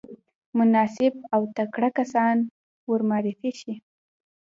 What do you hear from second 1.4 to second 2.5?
تکړه کسان